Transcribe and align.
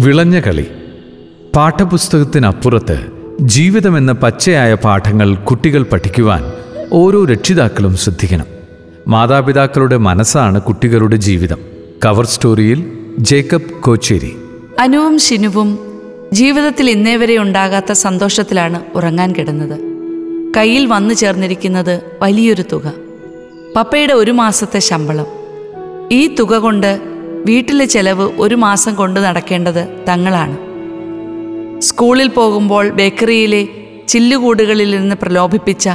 വിളഞ്ഞ 0.00 0.40
കളി. 0.40 0.66
പാഠപുസ്തകത്തിനപ്പുറത്ത് 1.56 3.06
ജീവിതമെന്ന 3.40 4.12
പച്ചയായ 4.12 4.74
പാഠങ്ങൾ 4.74 5.34
കുട്ടികൾ 5.34 5.82
പഠിക്കുവാൻ 5.82 6.52
ഓരോ 6.92 7.24
രക്ഷിതാക്കളും 7.24 7.96
ശ്രദ്ധിക്കണം. 7.96 8.44
മാതാപിതാക്കളുടെ 9.08 9.96
മനസ്സാണ് 9.96 10.60
കുട്ടികളുടെ 10.60 11.16
ജീവിതം. 11.16 11.58
കവർ 12.04 12.26
സ്റ്റോറിയിൽ 12.26 12.92
ജേക്കബ് 13.18 13.80
കോച്ചേരി. 13.80 14.36
അനുവും 14.78 15.18
ഷിനുവും 15.18 15.78
ജീവിതത്തിൽ 16.32 16.90
ഇന്നേ 16.90 17.16
വരെ 17.16 17.38
ഉണ്ടാകാത്ത 17.38 17.92
സന്തോഷത്തിലാണ് 17.92 18.82
ഉറങ്ങാൻ 18.94 19.32
കിടന്നത്. 19.32 19.80
കയ്യിൽ 20.56 20.86
വന്നു 20.86 21.14
ചേർന്നിരിക്കുന്നത് 21.14 22.00
വലിയൊരു 22.22 22.64
തുക. 22.72 22.92
പപ്പയുടെ 23.76 24.12
ഒരു 24.12 24.30
മാസത്തെ 24.30 24.78
ശമ്പളം. 24.78 25.26
ഈ 26.12 26.26
തുക 26.26 26.54
കൊണ്ട് 26.54 27.11
വീട്ടിലെ 27.46 27.84
ചെലവ് 27.84 28.32
ഒരു 28.38 28.54
മാസം 28.54 28.94
കൊണ്ട് 28.94 29.20
നടക്കേണ്ടത് 29.20 30.04
തങ്ങളാണ്. 30.08 30.58
സ്കൂളിൽ 31.80 32.28
പോകുമ്പോൾ 32.28 32.88
ബേക്കറിയിലെ 32.88 33.68
ചില്ലുകൂടുകളിൽ 34.08 34.90
നിന്ന് 34.90 35.14
പ്രലോഭിപ്പിച്ച 35.22 35.90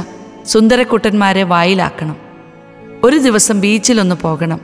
സുന്ദരക്കുട്ടന്മാരെ 0.46 1.42
വായിലാക്കണം. 1.42 2.16
ഒരു 3.04 3.16
ദിവസം 3.16 3.60
ബീച്ചിലൊന്ന് 3.60 4.16
പോകണം. 4.22 4.60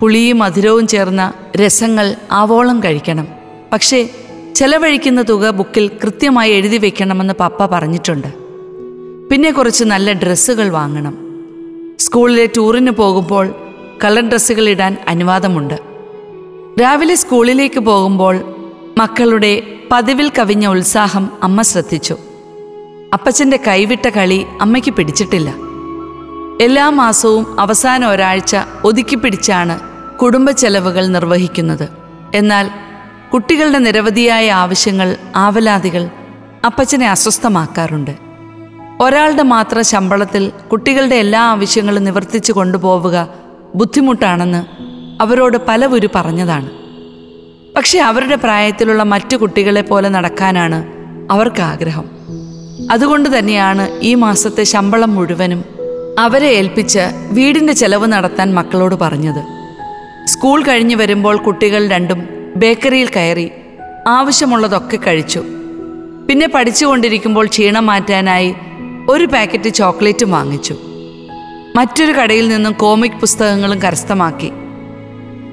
പുളിയും 0.00 0.38
മധുരവും 0.38 0.86
ചേർന്ന 0.86 1.32
രസങ്ങൾ 1.56 2.14
ആവോളം 2.32 2.82
കഴിക്കണം. 2.82 3.28
പക്ഷേ 3.72 4.10
ചെലവഴിക്കുന്ന 4.56 5.22
തുക 5.22 5.50
ബുക്കിൽ 5.50 5.90
കൃത്യമായി 6.02 6.52
എഴുതി 6.52 6.78
വെക്കണമെന്ന് 6.78 7.34
പപ്പ 7.40 7.66
പറഞ്ഞിട്ടുണ്ട്. 7.66 8.28
പിന്നെ 9.30 9.50
കുറച്ച് 9.50 9.84
നല്ല 9.84 10.12
ഡ്രസ്സുകൾ 10.12 10.68
വാങ്ങണം. 10.68 11.18
സ്കൂളിലെ 11.98 12.48
ടൂറിന് 12.56 12.90
പോകുമ്പോൾ 12.90 13.54
കളർ 14.04 14.28
ഡ്രസ്സുകൾ 14.28 14.68
ഇടാൻ 14.68 14.96
അനുവാദമുണ്ട്. 15.08 15.87
രാവിലെ 16.80 17.14
സ്കൂളിലേക്ക് 17.14 17.80
പോകുമ്പോൾ 17.80 18.34
മക്കളുടെ 18.98 19.62
പതിവിൽ 19.92 20.32
കവിഞ്ഞ 20.38 20.66
ഉത്സാഹം 20.66 21.30
അമ്മ 21.42 21.62
ശ്രദ്ധിച്ചു. 21.62 22.16
അപ്പച്ചന്റെ 23.12 23.60
കൈവിട്ട 23.68 24.08
കളി 24.08 24.46
അമ്മയ്ക്ക് 24.60 24.90
പിടിച്ചിട്ടില്ല. 24.90 25.54
എല്ലാ 26.60 26.90
മാസവും 26.90 27.60
അവസാന 27.60 28.06
ഒരാഴ്ച 28.06 28.56
ഒതുക്കി 28.84 29.16
പിടിച്ചാണ് 29.16 29.80
കുടുംബ 30.18 30.50
ചെലവുകൾ 30.50 31.06
നിർവഹിക്കുന്നത്. 31.06 31.88
എന്നാൽ 32.34 32.70
കുട്ടികളുടെ 33.34 33.78
നിരവധിയായ 33.78 34.52
ആവശ്യങ്ങൾ 34.52 35.16
ആവലാതികൾ 35.36 36.10
അപ്പച്ചനെ 36.66 37.10
അസ്വസ്ഥമാക്കാറുണ്ട്. 37.10 38.10
ഒരാളുടെ 39.00 39.42
മാത്രം 39.42 39.84
ശമ്പളത്തിൽ 39.84 40.52
കുട്ടികളുടെ 40.72 41.16
എല്ലാ 41.16 41.40
ആവശ്യങ്ങളും 41.40 42.04
നിവർത്തിച്ചു 42.04 42.52
കൊണ്ടുപോവുക 42.52 43.28
ബുദ്ധിമുട്ടാണെന്ന് 43.74 44.87
അവരോട് 45.20 45.56
പലവുരു 45.68 46.08
പറഞ്ഞതാണ്. 46.14 46.70
പക്ഷെ 47.76 47.98
അവരുടെ 47.98 48.36
പ്രായത്തിലുള്ള 48.36 49.02
മറ്റു 49.02 49.36
കുട്ടികളെ 49.36 49.80
പോലെ 49.80 50.08
നടക്കാനാണ് 50.08 50.84
അവർക്ക് 51.30 51.62
ആഗ്രഹം. 51.62 52.04
അതുകൊണ്ട് 52.90 53.38
തന്നെയാണ് 53.38 54.00
ഈ 54.00 54.14
മാസത്തെ 54.14 54.62
ശമ്പളം 54.62 55.14
മുഴുവനും 55.14 55.64
അവരെ 56.18 56.46
ഏൽപ്പിച്ച് 56.46 56.98
വീടിന്റെ 57.30 57.72
ചെലവ് 57.72 58.06
നടത്താൻ 58.06 58.54
മക്കളോട് 58.54 58.94
പറഞ്ഞത്. 58.94 59.42
സ്കൂൾ 60.26 60.62
കഴിഞ്ഞു 60.62 60.96
വരുമ്പോൾ 60.96 61.36
കുട്ടികൾ 61.36 61.88
രണ്ടും 61.88 62.28
ബേക്കറിയിൽ 62.56 63.08
കയറി 63.16 63.50
ആവശ്യമുള്ളതൊക്കെ 64.08 64.96
കഴിച്ചു. 64.96 65.44
പിന്നെ 66.28 66.48
പഠിച്ചുകൊണ്ടിരിക്കുമ്പോൾ 66.48 67.46
ക്ഷീണം 67.46 67.86
മാറ്റാനായി 67.86 68.54
ഒരു 69.08 69.24
പാക്കറ്റ് 69.24 69.68
ചോക്ലേറ്റും 69.68 70.30
വാങ്ങിച്ചു. 70.30 70.76
മറ്റൊരു 71.76 72.12
കടയിൽ 72.12 72.48
നിന്നും 72.48 72.72
കോമിക് 72.72 73.20
പുസ്തകങ്ങളും 73.20 73.82
കരസ്ഥമാക്കി. 73.82 74.52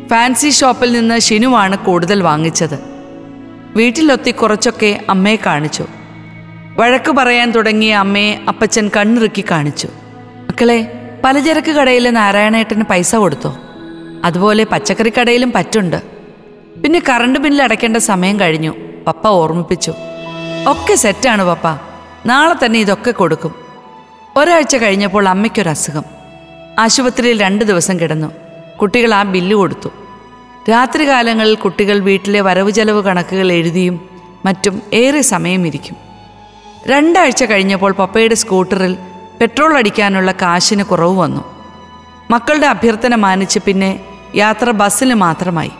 ഫാൻസി 0.09 0.49
ഷോപ്പിൽ 0.49 0.91
നിന്ന് 0.91 1.19
ഷിനുവാണ് 1.19 1.77
കൂടുതൽ 1.77 2.21
വാങ്ങിച്ചത്. 2.21 2.79
വീട്ടിലൊത്തി 3.75 4.31
കുറച്ചൊക്കെ 4.31 5.05
അമ്മയെ 5.09 5.35
കാണിച്ചു. 5.45 5.85
വഴക്ക് 6.77 7.11
പറയാൻ 7.11 7.51
തുടങ്ങിയ 7.51 7.95
അമ്മയെ 7.95 8.39
അപ്പച്ചൻ 8.47 8.91
കണ്ണിറുക്കി 8.97 9.43
കാണിച്ചു. 9.51 9.87
മക്കളെ 10.49 11.09
പലചരക്ക് 11.23 11.71
കടയിലെ 11.71 12.11
നാരായണേട്ടന് 12.11 12.83
പൈസ 12.83 13.15
കൊടുത്തോ? 13.15 13.57
അതുപോലെ 14.23 14.63
പച്ചക്കറി 14.63 15.11
കടയിലും 15.21 15.51
പറ്റുണ്ട്. 15.55 16.01
പിന്നെ 16.83 17.01
കറണ്ട് 17.09 17.39
ബില്ല് 17.39 17.63
അടയ്ക്കേണ്ട 17.63 17.97
സമയം 17.97 18.39
കഴിഞ്ഞു. 18.39 18.73
പപ്പ 19.07 19.27
ഓർമ്മിപ്പിച്ചു. 19.27 19.93
ഒക്കെ 20.67 20.95
സെറ്റാണ് 20.95 21.43
പപ്പ. 21.43 21.67
നാളെ 22.25 22.65
തന്നെ 22.65 22.79
ഇതൊക്കെ 22.79 23.11
കൊടുക്കും. 23.11 23.55
ഒരാഴ്ച 24.37 24.75
കഴിഞ്ഞപ്പോൾ 24.75 25.27
അമ്മയ്ക്കൊരു 25.27 25.69
അസുഖം 25.69 26.03
ആശുപത്രിയിൽ 26.79 27.41
രണ്ട് 27.41 27.65
ദിവസം 27.65 27.99
കിടന്നു. 27.99 28.44
കുട്ടികൾ 28.81 29.13
ആ 29.13 29.23
ബില്ല് 29.23 29.55
കൊടുത്തു. 29.55 29.89
രാത്രികാലങ്ങളിൽ 30.69 31.55
കുട്ടികൾ 31.55 31.99
വീട്ടിലെ 31.99 32.41
വരവ് 32.41 32.71
ചെലവ് 32.71 33.03
കണക്കുകൾ 33.03 33.51
എഴുതിയും 33.51 34.09
മറ്റും 34.45 34.81
ഏറെ 34.93 35.21
സമയമിരിക്കും. 35.21 35.95
രണ്ടാഴ്ച 36.87 37.43
കഴിഞ്ഞപ്പോൾ 37.43 37.91
പപ്പയുടെ 37.91 38.35
സ്കൂട്ടറിൽ 38.35 38.97
പെട്രോൾ 39.41 39.77
അടിക്കാനുള്ള 39.77 40.31
കാശിന് 40.31 40.83
കുറവ് 40.83 41.19
വന്നു. 41.19 41.43
മക്കളുടെ 42.31 42.67
അഭ്യർത്ഥന 42.67 43.15
മാനിച്ച് 43.15 43.59
പിന്നെ 43.59 43.99
യാത്ര 44.35 44.71
ബസ്സിന് 44.71 45.13
മാത്രമായി. 45.13 45.71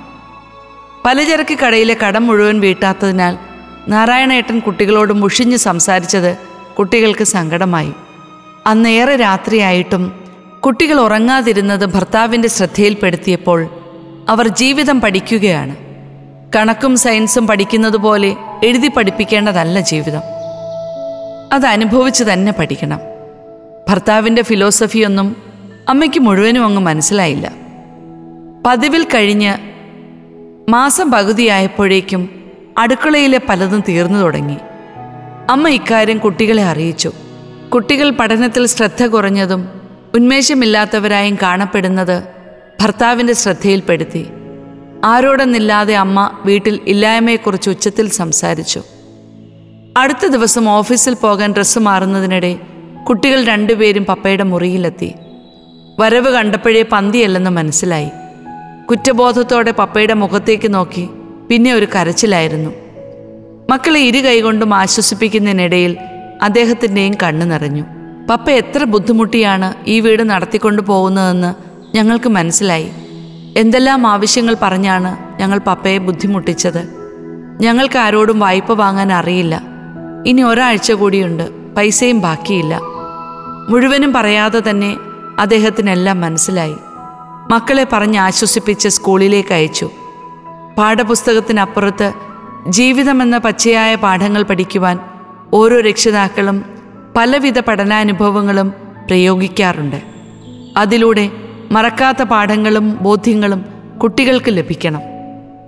പലചരക്ക് 1.05 1.57
കടയിലെ 1.57 1.97
കടം 2.07 2.27
മുഴുവൻ 2.27 2.59
വീട്ടാത്തതിനാൽ 2.59 3.37
നാരായണേട്ടൻ 3.87 4.59
കുട്ടികളോട് 4.59 5.13
മുഷിഞ്ഞ് 5.13 5.57
സംസാരിച്ചത് 5.57 6.37
കുട്ടികൾക്ക് 6.79 7.23
സങ്കടമായി. 7.23 7.93
അന്നേറെ 8.67 9.15
രാത്രിയായിട്ടും 9.15 10.24
കുട്ടികൾ 10.65 10.99
ഉറങ്ങാതിരുന്നത് 10.99 11.85
ഭർത്താവിന്റെ 11.85 12.47
ശ്രദ്ധയിൽപ്പെടുത്തിയപ്പോൾ 12.47 13.69
അവർ 14.29 14.47
ജീവിതം 14.47 15.01
പഠിക്കുകയാണ്. 15.01 15.75
കണക്കും 16.55 16.97
സയൻസും 16.97 17.47
പഠിക്കുന്നത് 17.47 17.97
പോലെ 17.97 18.35
എഴുതി 18.63 18.87
പഠിപ്പിക്കേണ്ടതല്ല 18.87 19.79
ജീവിതം. 19.79 20.21
അത് 21.53 21.65
അനുഭവിച്ച് 21.65 22.23
തന്നെ 22.23 22.51
പഠിക്കണം. 22.51 22.99
ഭർത്താവിന്റെ 23.89 24.41
ഫിലോസഫിയൊന്നും 24.41 25.35
അമ്മയ്ക്ക് 25.89 26.19
മുഴുവനും 26.19 26.65
അങ്ങ് 26.65 26.81
മനസ്സിലായില്ല. 26.81 27.51
പതിവിൽ 28.65 29.03
കഴിഞ്ഞ് 29.03 29.57
മാസം 30.71 31.11
പകുതിയായപ്പോഴേക്കും 31.11 32.51
അടുക്കളയിലെ 32.77 33.41
പലതും 33.49 33.83
തീർന്നു 33.89 34.19
തുടങ്ങി. 34.19 34.57
അമ്മ 35.49 35.69
ഇക്കാര്യം 35.69 36.17
കുട്ടികളെ 36.17 36.63
അറിയിച്ചു. 36.63 37.11
കുട്ടികൾ 37.73 38.09
പഠനത്തിൽ 38.09 38.65
ശ്രദ്ധ 38.65 39.05
കുറഞ്ഞതും 39.05 39.74
ഉന്മേഷമില്ലാത്തവരായും 40.15 41.37
കാണപ്പെടുന്നത് 41.41 42.23
ഭർത്താവിന്റെ 42.81 43.33
ശ്രദ്ധയിൽപ്പെടുത്തി. 43.33 44.27
ആരോടെന്നില്ലാതെ 45.03 45.95
അമ്മ 45.95 46.31
വീട്ടിൽ 46.45 46.79
ഇല്ലായ്മയെക്കുറിച്ച് 46.87 47.69
ഉച്ചത്തിൽ 47.69 48.09
സംസാരിച്ചു. 48.09 48.81
അടുത്ത 49.97 50.27
ദിവസം 50.27 50.69
ഓഫീസിൽ 50.69 51.13
പോകാൻ 51.13 51.53
ഡ്രസ്സ് 51.53 51.79
മാറുന്നതിനിടെ 51.79 52.59
കുട്ടികൾ 53.09 53.43
രണ്ടുപേരും 53.43 54.05
പപ്പയുടെ 54.05 54.43
മുറിയിലെത്തി. 54.43 55.13
വരവ് 55.99 56.31
കണ്ടപ്പോഴേ 56.33 56.81
പന്തിയല്ലെന്ന് 56.81 57.49
മനസ്സിലായി. 57.49 58.09
കുറ്റബോധത്തോടെ 58.89 59.71
പപ്പയുടെ 59.71 60.13
മുഖത്തേക്ക് 60.13 60.73
നോക്കി 60.73 61.09
പിന്നെ 61.49 61.73
ഒരു 61.73 61.85
കരച്ചിലായിരുന്നു. 61.85 62.71
മക്കളെ 63.69 63.99
ഇരു 63.99 64.27
കൈകൊണ്ടും 64.27 64.73
ആശ്വസിപ്പിക്കുന്നതിനിടയിൽ 64.73 65.97
അദ്ദേഹത്തിന്റെയും 66.41 67.13
കണ്ണു 67.23 67.45
നിറഞ്ഞു. 67.45 67.83
പപ്പ 68.29 68.49
എത്ര 68.49 68.83
ബുദ്ധിമുട്ടിയാണ് 68.83 69.73
ഈ 69.87 69.99
വീട് 69.99 70.29
നടത്തിക്കൊണ്ടു 70.29 70.81
പോകുന്നതെന്ന് 70.81 71.53
ഞങ്ങൾക്ക് 71.95 72.29
മനസ്സിലായി. 72.29 72.91
എന്തെല്ലാം 73.57 74.07
ആവശ്യങ്ങൾ 74.07 74.57
പറഞ്ഞാണ് 74.61 75.39
ഞങ്ങൾ 75.39 75.59
പപ്പയെ 75.67 75.97
ബുദ്ധിമുട്ടിച്ചത്. 75.97 76.87
ഞങ്ങൾക്ക് 77.61 77.97
ആരോടും 77.97 78.39
വായ്പ 78.39 78.71
വാങ്ങാൻ 78.71 79.13
അറിയില്ല. 79.13 79.61
ഇനി 80.27 80.41
ഒരാഴ്ച 80.41 80.91
കൂടിയുണ്ട് 80.91 81.75
പൈസയും 81.75 82.19
ബാക്കിയില്ല. 82.19 82.79
മുഴുവനും 83.69 84.13
പറയാതെ 84.13 84.61
തന്നെ 84.69 84.97
അദ്ദേഹത്തിനെല്ലാം 85.39 86.21
മനസ്സിലായി. 86.21 86.75
മക്കളെ 87.51 87.87
പറഞ്ഞ് 87.93 88.17
ആശ്വസിപ്പിച്ച് 88.17 88.89
സ്കൂളിലേക്ക് 88.89 89.53
അയച്ചു. 89.53 89.89
പാഠപുസ്തകത്തിനപ്പുറത്ത് 90.77 92.13
ജീവിതമെന്ന 92.67 93.37
പച്ചയായ 93.37 93.95
പാഠങ്ങൾ 93.95 94.43
പഠിക്കുവാൻ 94.43 94.99
ഓരോ 95.53 95.81
രക്ഷിതാക്കളും 95.81 96.74
പലവിധ 97.17 97.59
പഠനാനുഭവങ്ങളും 97.59 98.73
പ്രയോഗിക്കാറുണ്ട്. 99.07 100.01
അതിലൂടെ 100.77 101.29
മറക്കാത്ത 101.71 102.23
പാഠങ്ങളും 102.23 102.97
ബോധ്യങ്ങളും 103.01 103.65
കുട്ടികൾക്ക് 104.03 104.45
ലഭിക്കണം. 104.49 104.99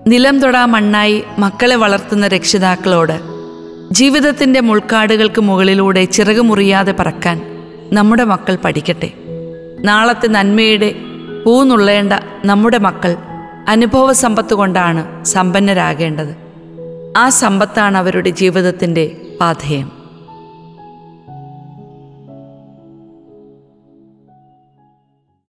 നിലം 0.08 0.40
തൊടാ 0.40 0.66
മണ്ണായി 0.66 1.24
മക്കളെ 1.40 1.76
വളർത്തുന്ന 1.76 2.28
രക്ഷിതാക്കളോട് 2.28 3.20
ജീവിതത്തിന്റെ 3.92 4.60
മുൾക്കാടുകൾക്ക് 4.60 5.42
മുകളിലൂടെ 5.42 6.06
ചിറകുമുറിയാതെ 6.06 6.92
പറക്കാൻ 6.92 7.66
നമ്മുടെ 7.94 8.24
മക്കൾ 8.24 8.56
പഠിക്കട്ടെ. 8.56 9.12
നാളത്തെ 9.84 10.28
നന്മയുടെ 10.28 10.96
പൂന്നുള്ളേണ്ട 11.46 12.14
നമ്മുടെ 12.46 12.78
മക്കൾ 12.78 13.16
അനുഭവ 13.68 14.12
സമ്പത്ത് 14.12 14.54
കൊണ്ടാണ് 14.54 15.26
സമ്പന്നരാകേണ്ടത്. 15.26 16.36
ആ 17.18 17.30
സമ്പത്താണ് 17.30 17.98
അവരുടെ 17.98 18.30
ജീവിതത്തിന്റെ 18.30 19.22
പാഥേയം 19.42 19.97